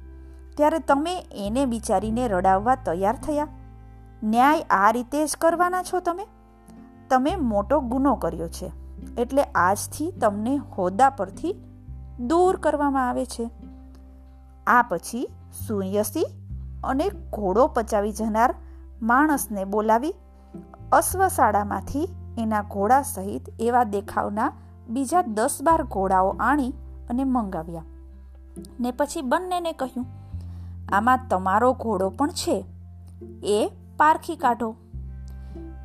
ત્યારે 0.56 0.78
તમે 0.78 1.14
એને 1.46 1.64
વિચારીને 1.64 2.28
રડાવવા 2.28 2.74
તૈયાર 2.74 3.16
થયા. 3.16 3.48
ન્યાય 4.24 4.62
આ 4.70 4.90
રીતે 4.90 5.26
જ 5.26 5.36
કરવાના 5.36 5.82
છો 5.82 6.00
તમે? 6.00 6.26
તમે 7.10 7.36
મોટો 7.36 7.80
ગુનો 7.80 8.14
કર્યો 8.14 8.48
છે, 8.48 8.72
એટલે 9.18 9.42
આજથી 9.42 10.12
તમને 10.20 10.56
હોદ્દા 10.56 11.10
પરથી 11.10 11.54
દૂર 12.20 12.56
કરવામાં 12.56 13.08
આવે 13.08 13.24
છે. 13.24 13.50
આ 14.66 14.82
પછી 14.82 15.28
સુયસી 15.66 16.26
અને 16.84 17.08
ઘોડો 17.32 17.66
પચાવી 17.66 18.12
જનાર 18.12 18.54
માણસને 19.02 19.64
બોલાવી 19.64 20.14
અશ્વશાળામાંથી 20.92 22.08
એના 22.38 22.62
ઘોડા 22.62 23.02
સહિત 23.02 23.48
એવા 23.60 23.84
દેખાવના 23.84 24.52
બીજા 24.88 25.22
દસ 25.22 25.58
બાર 25.62 25.82
ઘોડાઓ 25.82 26.36
આણી 26.40 26.72
અને 27.10 27.24
મંગાવ્યા. 27.24 27.84
ને 28.80 28.90
પછી 28.90 29.22
બંનેને 29.22 29.72
કહ્યું, 29.72 30.06
આમાં 30.92 31.28
તમારો 31.30 31.72
ઘોડો 31.72 32.08
પણ 32.10 32.28
છે? 32.30 32.64
એ 33.42 33.70
પારખી 33.96 34.36
કાઢો. 34.36 34.74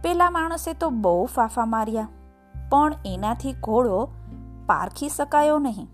પેલા 0.03 0.29
માણસે 0.29 0.73
તો 0.73 0.89
બહુ 1.03 1.25
ફાફા 1.25 1.65
માર્યા, 1.65 2.11
પણ 2.55 2.93
એનાથી 3.05 3.55
ઘોડો 3.63 3.97
પારખી 4.67 5.09
શકાયો 5.09 5.59
નહીં. 5.59 5.89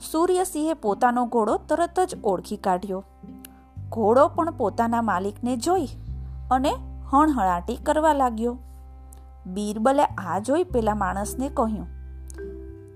સૂર્યસિંહે 0.00 0.74
પોતાનો 0.82 1.22
ઘોડો 1.26 1.54
તરત 1.68 1.98
જ 2.00 2.18
ઓળખી 2.24 2.58
કાઢ્યો. 2.58 3.02
ઘોડો 3.92 4.24
પણ 4.28 4.58
પોતાના 4.58 5.02
માલિકને 5.02 5.56
જોઈ 5.56 5.88
અને 6.50 6.72
હણહણાટી 7.12 7.78
કરવા 7.86 8.12
લાગ્યો. 8.12 8.54
બીરબલે 9.46 10.04
આ 10.04 10.38
જોઈ 10.40 10.66
પેલા 10.74 10.94
માણસને 10.94 11.48
કહ્યું, 11.50 11.88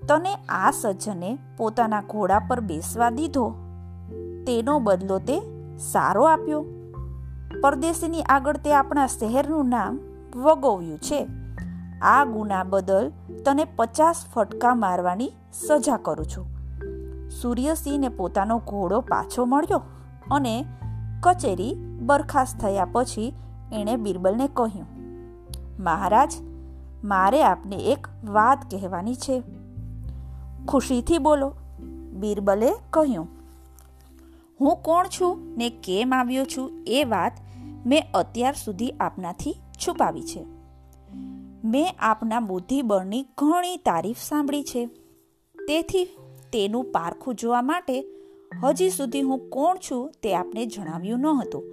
તને 0.07 0.33
આ 0.57 0.71
સજ્જને 0.71 1.31
પોતાના 1.57 2.03
ઘોડા 2.09 2.41
પર 2.49 2.61
બેસવા 2.69 3.09
દીધો. 3.09 3.47
તેનો 4.45 4.77
બદલો 4.79 5.19
તે 5.19 5.37
સારો 5.87 6.23
આપ્યો. 6.25 6.61
પરદેશીની 7.63 8.29
આગળ 8.29 8.57
તે 8.57 8.73
આપણા 8.73 9.09
શહેરનું 9.09 9.69
નામ 9.69 9.99
વગોવ્યું 10.35 10.99
છે. 10.99 11.27
આ 12.01 12.25
ગુના 12.25 12.63
બદલ 12.63 13.11
તને 13.45 13.65
પચાસ 13.65 14.25
ફટકા 14.33 14.75
મારવાની 14.75 15.31
સજા 15.53 15.97
કરું 15.97 16.25
છું. 16.25 16.47
સૂર્યસિંહને 17.29 18.09
પોતાનો 18.09 18.57
ઘોડો 18.57 19.01
પાછો 19.01 19.45
મળ્યો 19.45 19.81
અને 20.31 20.65
કચેરી 21.23 21.75
બરખાસ્ત 22.01 22.61
થયા 22.61 22.87
પછી 22.91 23.33
એણે 23.73 23.95
બિરબલને 23.95 24.49
કહ્યું, 24.53 24.87
મહારાજ, 25.83 26.33
મારે 27.03 27.43
આપને 27.43 27.75
એક 27.75 28.07
વાત 28.23 28.71
કહેવાની 28.71 29.15
છે. 29.15 29.43
ખુશીથી 30.67 31.17
બોલો, 31.17 31.53
બિરબલે 32.13 32.71
કહ્યું, 32.89 33.27
હું 34.61 34.75
કોણ 34.75 35.05
છું 35.07 35.57
ને 35.57 35.69
કેમ 35.69 36.13
આવ્યો 36.13 36.45
છું 36.45 36.71
એ 36.87 37.03
વાત 37.03 37.31
મેં 37.85 38.11
અત્યાર 38.13 38.53
સુધી 38.53 38.91
આપનાથી 38.99 39.55
છુપાવી 39.87 40.23
છે. 40.23 40.45
મેં 41.63 41.95
આપના 41.99 42.39
બુદ્ધિબળની 42.39 43.25
ઘણી 43.37 43.77
તારીફ 43.77 44.17
સાંભળી 44.17 44.63
છે. 44.63 44.85
તેથી 45.55 46.05
તેનું 46.53 46.91
પારખું 46.91 47.35
જોવા 47.35 47.61
માટે 47.61 48.05
હજી 48.63 48.89
સુધી 48.89 49.21
હું 49.21 49.49
કોણ 49.49 49.77
છું 49.91 50.11
તે 50.23 50.35
આપને 50.35 50.65
જણાવ્યું 50.65 51.19
ન 51.19 51.25
હતું 51.25 51.63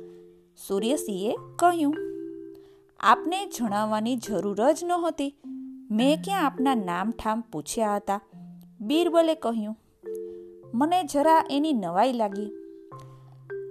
સૂર્યસિંહે 0.69 1.37
કહ્યું, 1.57 1.95
આપને 3.01 3.47
જણાવવાની 3.47 4.17
જરૂર 4.17 4.73
જ 4.73 4.85
નહોતી. 4.85 5.35
મેં 5.91 6.19
ક્યાં 6.25 6.47
આપના 6.47 6.75
નામ 6.75 7.11
ઠામ 7.11 7.41
પૂછ્યા 7.41 7.97
હતા? 7.97 8.21
બીરબલે 8.81 9.35
કહ્યું, 9.35 9.77
મને 10.75 11.03
જરા 11.03 11.45
એની 11.51 11.73
નવાઈ 11.73 12.13
લાગી. 12.13 12.47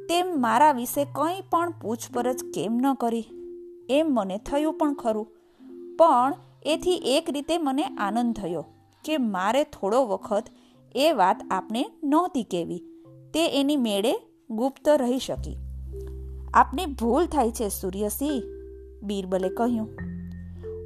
તેમ 0.09 0.41
મારા 0.41 0.71
વિશે 0.71 1.05
કંઈ 1.05 1.41
પણ 1.49 1.73
પૂછપરછ 1.81 2.45
કેમ 2.53 2.73
ન 2.73 2.93
કરી? 2.93 3.25
એમ 3.89 4.07
મને 4.09 4.37
થયું 4.37 4.73
પણ 4.73 4.93
ખરું. 4.93 5.27
પણ 5.97 6.33
એથી 6.65 6.91
એક 6.91 7.29
રીતે 7.29 7.57
મને 7.57 7.83
આનંદ 7.83 8.35
થયો 8.35 8.65
કે 9.05 9.17
મારે 9.17 9.63
થોડો 9.63 10.05
વખત 10.05 10.43
એ 10.95 11.11
વાત 11.11 11.41
આપને 11.51 11.91
નહોતી 12.03 12.43
કહેવી. 12.43 12.83
તે 13.33 13.59
એની 13.59 13.75
મેળે 13.75 14.13
ગુપ્ત 14.49 14.89
રહી 14.89 15.19
શકી. 15.19 15.57
આપને 16.53 16.85
ભૂલ 16.85 17.25
થાય 17.25 17.51
છે 17.51 17.69
સૂર્યસિંહ, 17.69 18.43
બીરબલે 19.03 19.49
કહ્યું. 19.49 19.89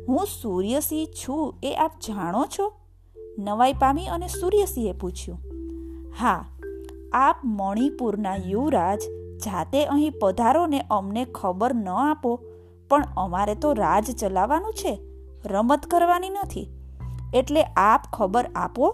હું 0.08 0.28
સૂર્યસિંહ 0.42 1.08
છું 1.08 1.54
એ 1.64 1.76
આપ 1.76 1.92
જાણો 2.08 2.46
છો? 2.60 2.74
નવાઈ 3.40 3.74
પામી 3.74 4.06
અને 4.06 4.28
સૂર્યસિંહે 4.28 4.92
પૂછ્યું. 4.92 5.40
હા, 6.20 6.46
આપ 7.14 7.36
મણિપુરના 7.44 8.36
યુવરાજ 8.36 9.00
જાતે 9.46 9.86
અહીં 9.86 10.14
પધારો 10.22 10.66
ને 10.66 10.86
અમને 10.90 11.26
ખબર 11.26 11.74
ન 11.74 11.90
આપો 11.90 12.40
પણ 12.92 13.08
અમારે 13.18 13.56
તો 13.56 13.74
રાજ 13.74 14.12
ચલાવવાનું 14.16 14.74
છે, 14.74 14.94
રમત 15.46 15.86
કરવાની 15.86 16.30
નથી. 16.30 16.68
એટલે 17.34 17.64
આપ 17.64 18.10
ખબર 18.14 18.50
આપો 18.56 18.90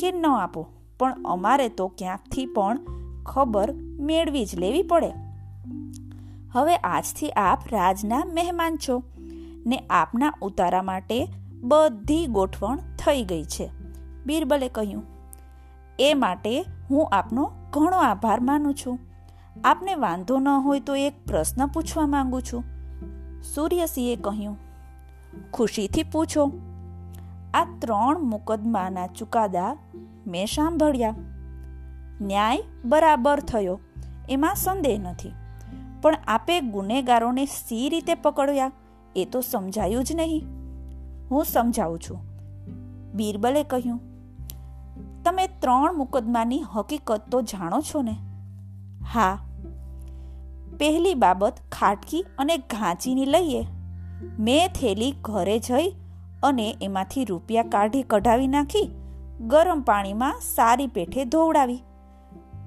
કે 0.00 0.12
ન 0.12 0.26
આપો, 0.26 0.62
પણ 0.98 1.22
અમારે 1.24 1.68
તો 1.68 1.88
ક્યાંકથી 1.98 2.46
પણ 2.46 2.80
ખબર 3.26 3.72
મેળવી 4.00 4.44
જ 4.44 4.58
લેવી 4.58 4.82
પડે. 4.82 5.12
હવે 6.52 6.76
આજથી 6.76 7.30
આપ 7.30 7.68
રાજના 7.72 8.22
મહેમાન 8.32 8.76
છો 8.76 9.02
ને 9.66 9.78
આપના 9.90 10.32
ઉતારા 10.42 10.82
માટે 10.82 11.18
બધી 11.62 12.26
ગોઠવણ 12.26 12.78
થઈ 12.98 13.22
ગઈ 13.24 13.44
છે. 13.44 13.70
બીરબલે 14.26 14.68
કહ્યું, 14.68 15.04
એ 15.98 16.10
માટે 16.14 16.54
હું 16.90 17.08
આપનો 17.12 17.50
ઘણો 17.72 17.98
આભાર 18.00 18.40
માનું 18.40 18.74
છું. 18.74 18.98
આપને 19.64 19.94
વાંધો 19.94 20.38
ન 20.38 20.48
હોય 20.48 20.80
તો 20.80 20.96
એક 20.96 21.24
પ્રશ્ન 21.26 21.66
પૂછવા 21.66 22.06
માંગુ 22.06 22.40
છું. 22.40 22.71
સૂર્યસિંહે 23.42 24.16
કહ્યું, 24.16 24.58
ખુશીથી 25.52 26.02
પૂછો, 26.02 26.52
આ 27.54 27.64
ત્રણ 27.78 28.18
મુકદમાના 28.18 29.06
ચુકાદા 29.06 29.76
મેં 30.26 30.46
સાંભળ્યા. 30.46 31.14
ન્યાય 32.20 32.62
બરાબર 32.84 33.40
થયો, 33.40 33.80
એમાં 34.28 34.54
સંદેહ 34.54 34.98
નથી. 35.02 35.32
પણ 36.02 36.14
આપે 36.26 36.60
ગુનેગારોને 36.60 37.44
સી 37.44 37.88
રીતે 37.88 38.14
પકડ્યા, 38.14 38.72
એ 39.16 39.24
તો 39.24 39.40
સમજાયું 39.40 40.04
જ 40.04 40.12
નહીં. 40.12 40.44
હું 41.30 41.44
સમજાવું 41.44 41.98
છું. 41.98 42.20
બીરબલે 43.12 43.62
કહ્યું, 43.64 44.00
તમે 45.24 45.46
ત્રણ 45.46 45.94
મુકદમાની 45.94 46.62
હકીકત 46.62 47.22
તો 47.30 47.42
જાણો 47.42 47.80
છો 47.80 48.02
ને? 48.02 48.16
હા. 49.14 49.38
પહેલી 50.82 51.14
બાબત 51.14 51.54
ખાટકી 51.72 52.20
અને 52.38 52.56
ઘાંચીની 52.56 53.24
લઈએ. 53.24 53.60
મેં 54.38 54.68
થેલી 54.68 55.10
ઘરે 55.22 55.58
જઈ 55.58 55.88
અને 56.42 56.66
એમાંથી 56.82 57.24
રૂપિયા 57.24 57.62
કાઢી 57.62 58.02
કઢાવી 58.02 58.46
નાખી, 58.46 58.88
ગરમ 59.46 59.80
પાણીમાં 59.80 60.40
સારી 60.40 60.86
પેઠે 60.86 61.24
ધોવડાવી. 61.24 61.82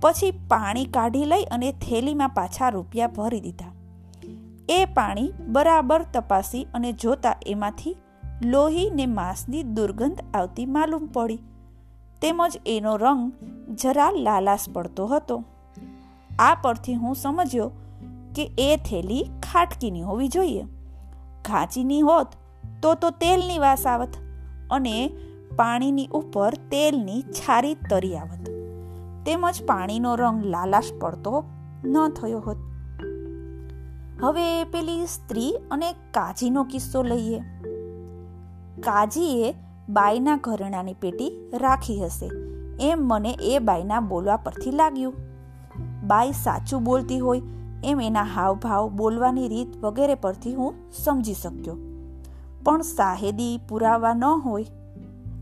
પછી 0.02 0.32
પાણી 0.32 0.86
કાઢી 0.86 1.26
લઈ 1.26 1.44
અને 1.44 1.72
થેલીમાં 1.72 2.30
પાછા 2.30 2.70
રૂપિયા 2.70 3.08
ભરી 3.08 3.40
દીધા. 3.40 3.74
એ 4.70 4.86
પાણી 4.86 5.30
બરાબર 5.48 6.02
તપાસી 6.14 6.68
અને 6.74 6.92
જોતા 6.94 7.38
એમાંથી 7.48 7.98
લોહી 8.46 8.90
ને 8.90 9.06
માંસની 9.06 9.64
દુર્ગંધ 9.64 10.24
આવતી 10.34 10.66
માલુમ 10.66 11.08
પડી. 11.08 11.42
તેમજ 12.22 12.62
એનો 12.66 12.98
રંગ 12.98 13.32
જરા 13.76 14.12
લાલાશ 14.12 14.70
પડતો 14.74 15.06
હતો. 15.06 15.44
આ 16.40 16.56
પરથી 16.56 16.94
હું 16.94 17.16
સમજ્યો 17.16 17.72
કે 18.36 18.52
એ 18.58 18.78
થેલી 18.78 19.24
ખાટકીની 19.24 20.02
હોવી 20.02 20.28
જોઈએ. 20.28 20.64
ઘાંચીની 21.46 22.02
હોત 22.02 22.28
તો 22.82 22.94
તો 22.94 23.10
તેલની 23.10 23.60
વાસ 23.60 23.88
આવત 23.88 24.10
અને 24.72 25.12
પાણીની 25.56 26.08
ઉપર 26.08 26.54
તેલની 26.54 27.22
છારી 27.22 27.74
તરી 27.74 28.18
આવત. 28.18 28.50
તેમજ 29.26 29.64
પાણીનો 29.66 30.16
રંગ 30.16 30.46
લાલાશ 30.46 30.84
પડતો 31.02 31.44
ન 31.86 32.10
થયો 32.10 32.40
હોત. 32.40 32.58
હવે 34.24 34.64
પેલી 34.64 35.06
સ્ત્રી 35.06 35.56
અને 35.72 35.92
કાજીનો 35.92 36.64
કિસ્સો 36.64 37.04
લઈએ. 37.04 37.40
કાજીએ 38.80 39.54
બાઈના 39.90 40.36
ઘરેણાની 40.36 40.94
પેટી 40.94 41.52
રાખી 41.54 42.04
હશે. 42.04 42.30
એમ 42.80 43.00
મને 43.00 43.38
એ 43.42 43.60
બાઈના 43.60 44.00
બોલવા 44.00 44.38
પરથી 44.38 44.72
લાગ્યું. 44.72 45.14
બાઈ 46.08 46.32
સાચું 46.32 46.84
બોલતી 46.84 47.20
હોય 47.20 47.42
એમ 47.84 48.02
એના 48.02 48.24
હાવભાવ 48.24 48.90
બોલવાની 48.90 49.48
રીત 49.48 49.78
વગેરે 49.78 50.16
પરથી 50.16 50.56
હું 50.56 50.74
સમજી 50.92 51.34
શક્યો. 51.34 51.76
પણ 52.64 52.82
સાહેદી 52.82 53.60
પુરાવા 53.70 54.14
ન 54.14 54.24
હોય, 54.24 54.66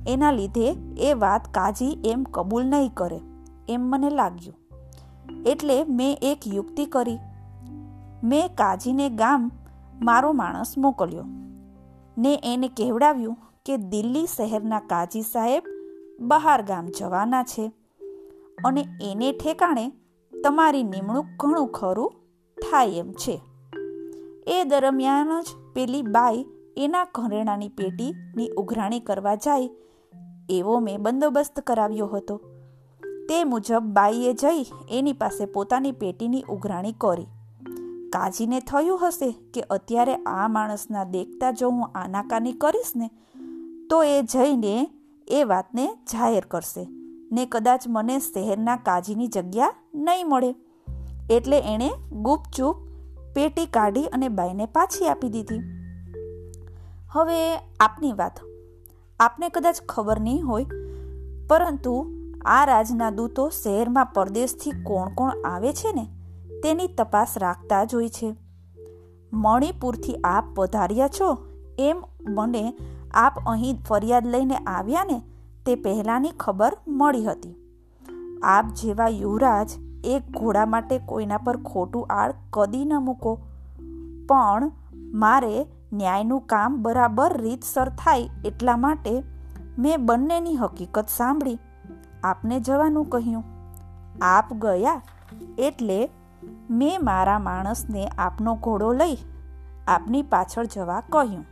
એના 0.08 0.32
લીધે 0.32 0.75
એ 0.98 1.13
વાત 1.13 1.54
કાજી 1.54 1.98
એમ 2.06 2.24
કબૂલ 2.24 2.66
નહીં 2.66 2.94
કરે 2.94 3.20
એમ 3.70 3.82
મને 3.82 4.10
લાગ્યું. 4.10 4.56
એટલે 5.46 5.84
મેં 5.84 6.18
એક 6.22 6.48
યુક્તિ 6.48 6.86
કરી. 6.86 7.20
મેં 8.24 8.56
કાજીને 8.56 9.10
ગામ 9.10 9.52
મારો 10.02 10.32
માણસ 10.32 10.78
મોકલ્યો. 10.78 11.24
ને 12.18 12.42
એને 12.44 12.68
કહેવડાવ્યું 12.68 13.38
કે 13.66 13.78
દિલ્હી 13.78 14.25
શહેરના 14.25 14.80
કાજી 14.80 15.22
સાહેબ 15.22 15.63
બહાર 16.20 16.62
ગામ 16.62 16.86
જવાના 17.00 17.44
છે 17.44 17.72
અને 18.66 18.88
એને 19.02 19.32
ઠેકાણે 19.32 19.92
તમારી 20.44 20.84
નિમણૂક 20.84 21.25
ઘણું 21.40 21.68
ખરું 21.68 22.23
થાય 22.74 22.89
એમ 22.89 23.12
છે. 23.12 23.42
એ 24.48 24.63
દરમિયાન 24.63 25.42
જ 25.42 25.46
પેલી 25.74 26.01
બાઈ 26.01 26.46
એના 26.77 27.08
ઘરેણાની 27.15 27.70
પેટીની 27.70 28.50
ઉઘરાણી 28.58 29.00
કરવા 29.00 29.36
જાય 29.36 29.70
એવો 30.50 30.80
મેં 30.80 31.01
બંદોબસ્ત 31.01 31.60
કરાવ્યો 31.60 32.08
હતો. 32.08 32.38
તે 33.30 33.44
મુજબ 33.44 33.84
બાઈએ 33.84 34.34
જઈ 34.34 34.65
એની 34.92 35.13
પાસે 35.13 35.46
પોતાની 35.46 35.92
પેટીની 35.92 36.44
ઉઘરાણી 36.50 36.92
કરી. 36.92 37.27
કાજીને 38.13 38.60
થયું 38.60 39.08
હશે 39.08 39.32
કે 39.53 39.62
અત્યારે 39.62 40.15
આ 40.15 40.48
માણસના 40.48 41.03
દેખતા 41.03 41.51
જો 41.51 41.70
હું 41.70 41.88
આનાકાની 41.96 42.53
કરીશ 42.53 42.96
ને, 42.96 43.10
તો 43.89 44.03
એ 44.03 44.22
જઈને 44.22 44.89
એ 45.27 45.44
વાતને 45.44 45.88
જાહેર 46.13 46.46
કરશે 46.46 46.88
ને 47.32 47.46
કદાચ 47.46 47.84
મને 47.88 48.20
શહેરના 48.20 48.75
કાજીની 48.75 49.27
જગ્યા 49.27 49.74
નહીં 49.96 50.27
મળે. 50.27 50.56
એટલે 51.30 51.60
એણે 51.60 51.89
ગુપચૂપ, 52.12 52.75
પેટી 53.36 53.65
કાઢી 53.65 54.06
અને 54.06 54.27
બાઈને 54.27 54.65
પાછી 54.65 55.08
આપી 55.08 55.30
દીધી. 55.30 55.60
હવે 57.12 57.58
આપની 57.58 58.13
વાત. 58.13 58.39
આપને 59.20 59.50
કદાચ 59.50 59.77
ખબર 59.89 60.20
નહીં 60.20 60.48
હોય, 60.48 60.65
પરંતુ 61.48 62.06
આ 62.46 62.65
રાજના 62.65 63.10
દૂતો 63.10 63.50
શહેરમાં 63.50 64.06
પરદેશથી 64.06 64.72
કોણ 64.72 65.10
કોણ 65.10 65.32
આવે 65.46 65.74
છે 65.74 65.92
ને, 65.94 66.08
તેની 66.63 66.88
તપાસ 66.88 67.38
રાખતા 67.38 67.84
જ 67.84 67.96
હોય 67.96 68.10
છે. 68.10 68.36
મણિપુરથી 69.33 70.16
આપ 70.16 70.46
પધાર્યા 70.55 71.07
છો 71.07 71.38
એમ 71.79 72.03
મને 72.29 72.74
આપ 73.14 73.40
અહીં 73.48 73.83
ફરિયાદ 73.83 74.27
લઈને 74.27 74.55
આવ્યા 74.55 75.03
ને, 75.03 75.22
તે 75.66 75.75
પહેલાંની 75.75 76.29
ખબર 76.29 76.77
મળી 76.88 77.24
હતી. 77.24 77.55
આપ 78.44 78.66
જેવા 78.66 79.07
યુવરાજ 79.07 79.70
એક 80.03 80.37
ઘોડા 80.37 80.66
માટે 80.66 81.00
કોઈના 81.00 81.37
પર 81.37 81.57
ખોટું 81.57 82.07
આળ 82.09 82.33
કદી 82.53 82.85
ન 82.85 82.94
મૂકો. 82.94 83.35
પણ 84.27 84.72
મારે 84.96 85.66
ન્યાયનું 85.94 86.42
કામ 86.42 86.81
બરાબર 86.81 87.37
રીતસર 87.37 87.89
થાય 87.89 88.29
એટલા 88.46 88.77
માટે 88.77 89.24
મેં 89.79 90.05
બંનેની 90.05 90.55
હકીકત 90.55 91.05
સાંભળી. 91.09 91.59
આપને 92.24 92.59
જવાનું 92.59 93.05
કહ્યું. 93.05 93.44
આપ 94.22 94.53
ગયા 94.53 95.01
એટલે 95.57 96.09
મેં 96.70 97.00
મારા 97.03 97.39
માણસને 97.39 98.07
આપનો 98.07 98.55
ઘોડો 98.55 98.94
લઈ 98.94 99.18
આપની 99.87 100.22
પાછળ 100.22 100.66
જવા 100.66 101.01
કહ્યું. 101.09 101.46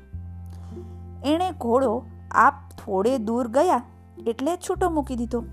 એણે 1.25 1.51
ઘોડો 1.51 2.03
આપ 2.31 2.53
થોડે 2.85 3.17
દૂર 3.17 3.47
ગયા 3.47 3.81
એટલે 4.27 4.57
છૂટો 4.57 4.89
મૂકી 4.89 5.15
દીધો. 5.15 5.43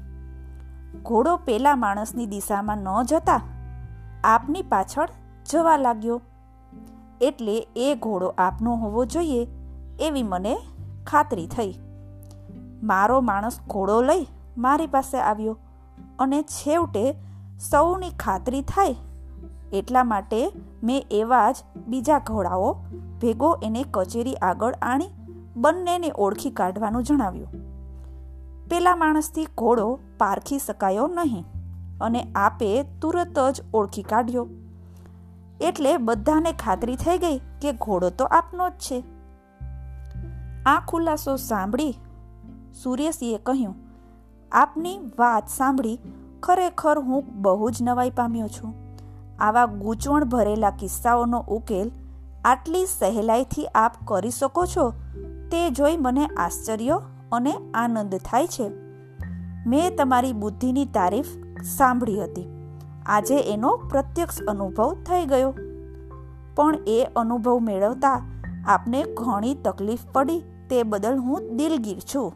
ઘોડો 0.94 1.36
પેલા 1.36 1.76
માણસની 1.76 2.26
દિશામાં 2.26 2.78
ન 2.78 3.02
જતા 3.02 3.40
આપની 4.24 4.62
પાછળ 4.62 5.08
જવા 5.50 5.76
લાગ્યો. 5.76 6.20
એટલે 7.20 7.68
એ 7.76 7.94
ઘોડો 7.94 8.34
આપનો 8.38 8.76
હોવો 8.76 9.04
જોઈએ 9.04 9.48
એવી 10.00 10.22
મને 10.22 10.58
ખાતરી 11.06 11.46
થઈ. 11.46 11.74
મારો 12.82 13.20
માણસ 13.20 13.60
ઘોડો 13.68 14.02
લઈ 14.02 14.26
મારી 14.58 14.86
પાસે 14.86 15.18
આવ્યો 15.18 15.58
અને 16.18 16.42
છેવટે 16.42 17.14
સૌની 17.70 18.10
ખાતરી 18.10 18.62
થાય 18.62 18.96
એટલા 19.72 20.04
માટે 20.04 20.52
મેં 20.82 21.06
એવા 21.10 21.52
જ 21.52 21.56
બીજા 21.86 22.18
ઘોડાઓ 22.18 22.72
ભેગો 23.22 23.58
એને 23.62 23.84
કચેરી 23.90 24.34
આગળ 24.34 24.74
આણી 24.82 25.10
બંનેને 25.56 26.12
ઓળખી 26.16 26.50
કાઢવાનું 26.50 27.02
જણાવ્યું. 27.02 27.67
પેલા 28.70 28.96
માણસથી 28.96 29.46
ઘોડો 29.58 29.86
પારખી 30.18 30.58
શકાયો 30.58 31.06
નહીં 31.06 31.44
અને 32.00 32.22
આપે 32.36 32.70
તુરત 33.00 33.38
જ 33.50 33.62
ઓળખી 33.74 34.02
કાઢ્યો. 34.02 34.46
એટલે 35.60 35.96
બધાને 35.96 36.52
ખાતરી 36.52 36.96
થઈ 36.96 37.18
ગઈ 37.18 37.38
કે 37.62 37.72
ઘોડો 37.72 38.10
તો 38.10 38.24
આપનો 38.24 38.68
જ 38.68 38.72
છે. 38.72 38.98
આ 40.66 40.80
ખુલાસો 40.88 41.36
સાંભળી 41.36 41.94
સૂર્યસિંહે 42.82 43.38
કહ્યું, 43.38 43.74
આપની 44.52 44.98
વાત 45.18 45.48
સાંભળી 45.48 45.98
ખરેખર 46.42 46.98
હું 46.98 47.32
બહુ 47.42 47.70
જ 47.70 47.82
નવાઈ 47.82 48.10
પામ્યો 48.10 48.48
છું. 48.48 48.74
આવા 49.40 49.66
ગૂંચવણ 49.66 50.24
ભરેલા 50.24 50.70
કિસ્સાઓનો 50.70 51.40
ઉકેલ 51.48 51.90
આટલી 52.44 52.86
સહેલાઈથી 52.86 53.66
આપ 53.74 53.94
કરી 54.04 54.30
શકો 54.30 54.66
છો 54.66 54.84
તે 55.50 55.60
જોઈ 55.70 55.96
મને 55.96 56.26
આશ્ચર્ય 56.26 56.96
અને 57.32 57.52
આનંદ 57.74 58.14
થાય 58.14 58.46
છે. 58.46 58.70
મેં 59.66 59.96
તમારી 59.96 60.32
બુદ્ધિની 60.32 60.84
તારીફ 60.84 61.26
સાંભળી 61.62 62.24
હતી. 62.24 62.46
આજે 63.06 63.52
એનો 63.52 63.76
પ્રત્યક્ષ 63.76 64.42
અનુભવ 64.42 64.94
થઈ 64.94 65.26
ગયો. 65.26 65.54
પણ 66.54 66.78
એ 66.86 67.06
અનુભવ 67.16 67.58
મેળવતા 67.58 68.22
આપને 68.66 69.04
ઘણી 69.14 69.54
તકલીફ 69.54 69.98
પડી 70.12 70.42
તે 70.70 70.82
બદલ 70.82 71.18
હું 71.18 71.56
દિલગીર 71.56 71.98
છું. 72.14 72.34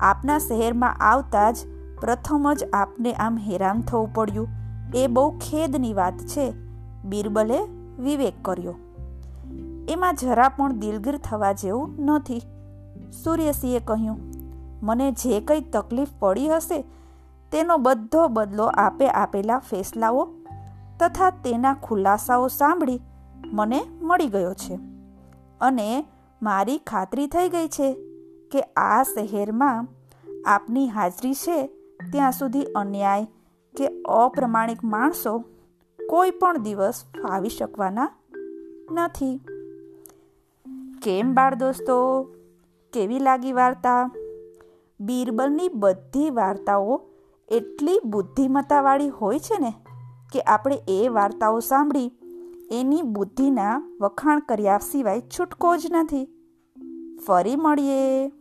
આપના 0.00 0.38
શહેરમાં 0.38 0.96
આવતા 1.00 1.50
જ 1.50 1.56
પ્રથમ 2.00 2.52
જ 2.52 2.64
આપને 2.72 3.12
આમ 3.12 3.38
હેરાન 3.38 3.80
થવું 3.80 4.14
પડ્યું. 4.14 4.48
એ 4.94 5.06
બહુ 5.06 5.30
ખેદની 5.30 5.94
વાત 5.94 6.18
છે, 6.18 6.52
બિરબલે 7.04 7.58
વિવેક 7.98 8.34
કર્યો. 8.42 8.74
એમાં 9.88 10.14
જરા 10.14 10.48
પણ 10.48 10.72
દિલગીર 10.72 11.18
થવા 11.18 11.52
જેવું 11.52 12.04
નથી. 12.04 12.42
સૂર્યસિંહે 13.12 13.80
કહ્યું, 13.80 14.18
મને 14.82 15.12
જે 15.12 15.40
કંઈ 15.40 15.60
તકલીફ 15.60 16.08
પડી 16.18 16.48
હશે, 16.48 16.84
તેનો 17.52 17.76
બધો 17.76 18.28
બદલો 18.28 18.64
આપે 18.64 19.08
આપેલા 19.08 19.58
ફેસલાઓ 19.58 20.28
તથા 21.00 21.30
તેના 21.30 21.74
ખુલાસાઓ 21.74 22.48
સાંભળી 22.48 23.00
મને 23.52 23.82
મળી 24.02 24.26
ગયો 24.26 24.54
છે. 24.54 24.78
અને 25.60 26.06
મારી 26.42 26.78
ખાતરી 26.78 27.26
થઈ 27.26 27.48
ગઈ 27.48 27.68
છે 27.68 27.92
કે 28.50 28.60
આ 28.60 29.02
શહેરમાં 29.02 29.86
આપની 30.46 30.88
હાજરી 30.88 31.34
છે 31.34 31.66
ત્યાં 32.12 32.32
સુધી 32.32 32.62
અન્યાય 32.62 33.24
કે 33.76 34.02
અપ્રમાણિક 34.02 34.84
માણસો 34.84 35.44
કોઈ 36.08 36.30
પણ 36.30 36.58
દિવસ 36.58 37.04
ફાવી 37.22 37.48
શકવાના 37.48 38.10
નથી. 38.90 39.40
કેમ 41.02 41.34
બાળ 41.34 41.54
દોસ્તો? 41.54 42.26
કેવી 42.92 43.18
લાગી 43.18 43.52
વાર્તા? 43.52 44.10
બીરબલની 45.00 45.68
બધી 45.68 46.30
વાર્તાઓ 46.30 47.00
એટલી 47.48 48.00
બુદ્ધિમત્તાવાળી 48.04 49.08
હોય 49.08 49.38
છે 49.38 49.58
ને 49.58 49.72
કે 50.32 50.40
આપણે 50.40 50.78
એ 50.88 51.08
વાર્તાઓ 51.08 51.60
સાંભળી 51.60 52.12
એની 52.72 53.02
બુદ્ધિના 53.02 53.98
વખાણ 54.00 54.40
કર્યા 54.40 54.78
સિવાય 54.78 55.20
છૂટકો 55.20 55.76
જ 55.76 55.86
નથી. 55.92 56.28
ફરી 57.26 57.56
મળીએ. 57.56 58.32